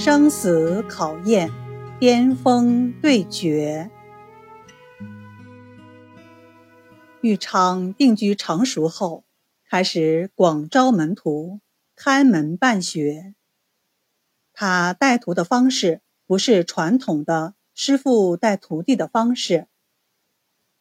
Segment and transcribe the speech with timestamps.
[0.00, 1.50] 生死考验，
[1.98, 3.90] 巅峰对决。
[7.20, 9.24] 玉昌定居成熟后，
[9.68, 11.58] 开始广招门徒，
[11.96, 13.34] 开门办学。
[14.52, 19.66] 他带徒的方式不是传统的师傅带徒弟的方式，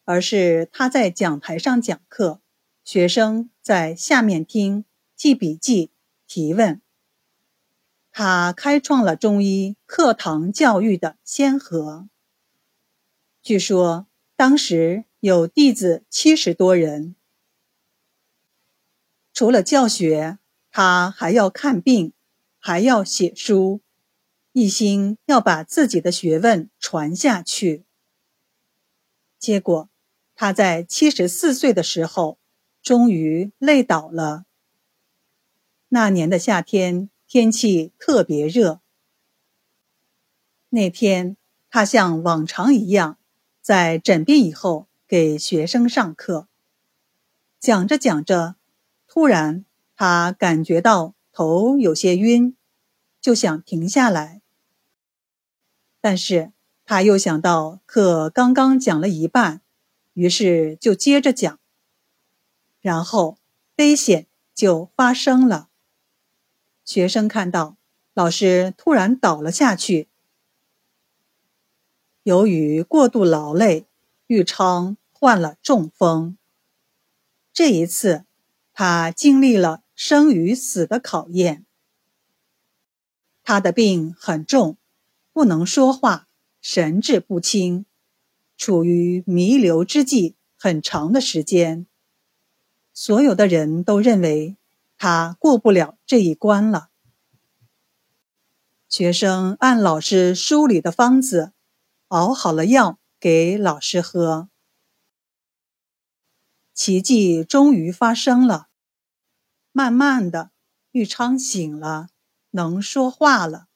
[0.06, 2.40] 而是他在讲台上讲课，
[2.84, 5.90] 学生在下面听、记笔记、
[6.28, 6.80] 提问。
[8.20, 12.10] 他开创了中医课堂教育的先河。
[13.44, 17.16] 据说当时有弟子七十多人。
[19.32, 20.40] 除了教学，
[20.72, 22.12] 他还要看病，
[22.58, 23.82] 还要写书，
[24.52, 27.86] 一心要把自己的学问传下去。
[29.38, 29.88] 结果，
[30.34, 32.40] 他在七十四岁的时候，
[32.82, 34.46] 终于累倒了。
[35.90, 37.12] 那年的夏天。
[37.28, 38.80] 天气特别热。
[40.70, 41.36] 那天，
[41.70, 43.18] 他像往常一样，
[43.62, 46.48] 在诊病以后给学生上课。
[47.60, 48.56] 讲着讲着，
[49.08, 52.56] 突然他感觉到头有些晕，
[53.20, 54.42] 就想停下来。
[56.00, 56.54] 但是
[56.86, 59.62] 他又想到课刚刚讲了一半，
[60.14, 61.60] 于是就接着讲。
[62.80, 63.38] 然后
[63.76, 65.68] 危险就发生了。
[66.88, 67.76] 学生看到
[68.14, 70.08] 老师突然倒了下去，
[72.24, 73.86] 由于过度劳累，
[74.28, 76.38] 玉昌患了中风。
[77.52, 78.24] 这一次，
[78.72, 81.66] 他经历了生与死的考验。
[83.44, 84.78] 他的病很重，
[85.34, 86.30] 不能说话，
[86.62, 87.86] 神志不清，
[88.56, 91.86] 处于弥留之际很长的时间。
[92.94, 94.57] 所有的人都认为。
[94.98, 96.90] 他过不了这一关了。
[98.90, 101.54] 学生按老师书里的方子
[102.08, 104.50] 熬好了药给老师喝，
[106.74, 108.68] 奇迹终于发生了。
[109.72, 110.52] 慢慢的，
[110.92, 112.08] 玉昌醒了，
[112.52, 113.68] 能说话了。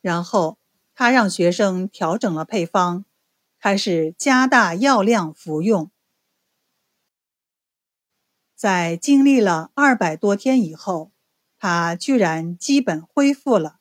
[0.00, 0.58] 然后
[0.94, 3.04] 他让学生调整了配方，
[3.58, 5.90] 开始加大药量服用。
[8.56, 11.12] 在经历了二百多天以后，
[11.58, 13.80] 他居然基本恢复了。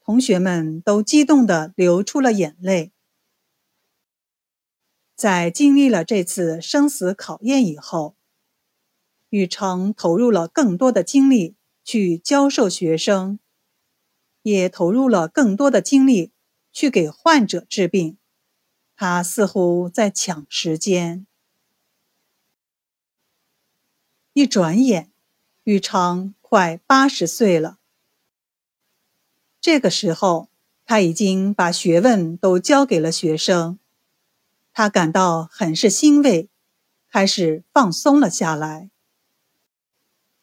[0.00, 2.92] 同学们都激动地流出了眼泪。
[5.14, 8.16] 在经历了这次生死考验以后，
[9.28, 11.54] 禹成投入了更多的精力
[11.84, 13.38] 去教授学生，
[14.42, 16.32] 也投入了更多的精力
[16.72, 18.18] 去给患者治病。
[18.96, 21.28] 他似乎在抢时间。
[24.34, 25.12] 一转眼，
[25.62, 27.78] 玉昌快八十岁了。
[29.60, 30.48] 这个时候，
[30.84, 33.78] 他已经把学问都教给了学生，
[34.72, 36.48] 他感到很是欣慰，
[37.08, 38.90] 开始放松了下来。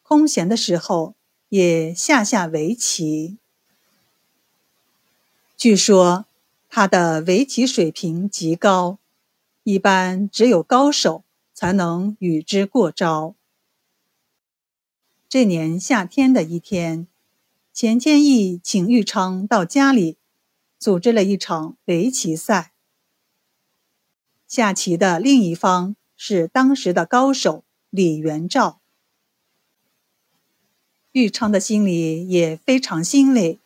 [0.00, 1.14] 空闲的时候，
[1.50, 3.36] 也下下围棋。
[5.54, 6.24] 据说
[6.70, 8.98] 他的围棋水平极高，
[9.64, 13.34] 一般只有高手才能与之过招。
[15.32, 17.08] 这年夏天的一天，
[17.72, 20.18] 钱谦益请玉昌到家里，
[20.78, 22.74] 组织了一场围棋赛。
[24.46, 28.82] 下棋的另一方是当时的高手李元照。
[31.12, 33.58] 玉昌的心里也非常欣慰，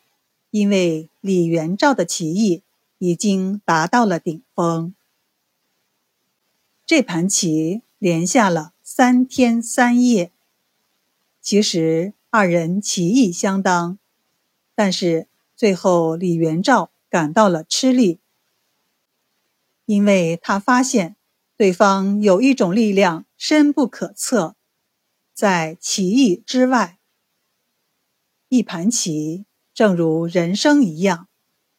[0.51, 2.63] 因为李元照的棋艺
[2.97, 4.95] 已经达到了顶峰。
[6.85, 10.31] 这盘棋连下了三天三夜。
[11.47, 13.97] 其实二人棋艺相当，
[14.75, 18.19] 但是最后李元照感到了吃力，
[19.85, 21.15] 因为他发现
[21.55, 24.57] 对方有一种力量深不可测，
[25.33, 26.99] 在棋艺之外。
[28.49, 31.29] 一盘棋正如人生一样，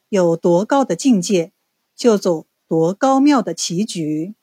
[0.09, 1.53] 有多高的境界，
[1.95, 4.35] 就走多高妙的棋局。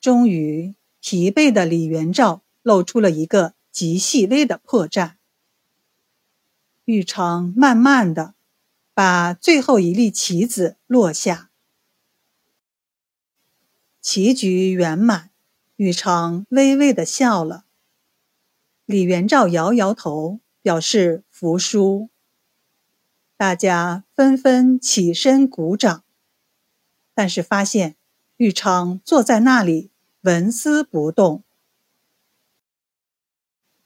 [0.00, 2.42] 终于，疲惫的李元照。
[2.62, 5.14] 露出了一个极细微的破绽。
[6.84, 8.34] 玉昌慢慢的
[8.94, 11.50] 把最后一粒棋子落下，
[14.00, 15.30] 棋局圆满。
[15.76, 17.64] 玉昌微微的笑了。
[18.84, 22.08] 李元照摇摇头，表示服输。
[23.36, 26.04] 大家纷纷起身鼓掌，
[27.14, 27.96] 但是发现
[28.36, 31.42] 玉昌坐在那里纹丝不动。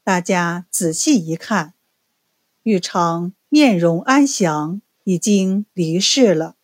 [0.07, 1.73] 大家仔细一看，
[2.63, 6.55] 玉昌面容安详，已经离世了。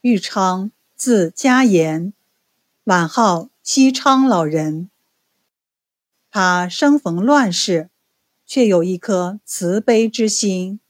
[0.00, 2.12] 玉昌，字嘉言，
[2.82, 4.90] 晚号西昌老人。
[6.28, 7.88] 他生逢乱世，
[8.44, 10.80] 却有一颗慈悲之心。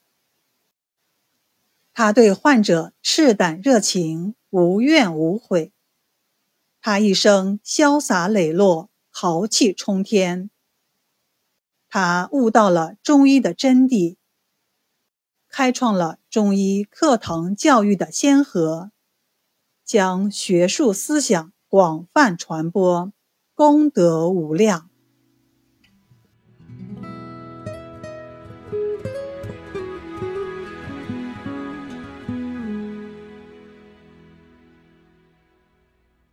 [1.92, 5.72] 他对患者赤胆热情，无怨无悔。
[6.80, 10.50] 他一生潇洒磊落，豪气冲天。
[11.88, 14.18] 他悟到了中医的真谛，
[15.48, 18.90] 开创了中医课堂教育的先河，
[19.82, 23.10] 将学术思想广泛传播，
[23.54, 24.90] 功德无量。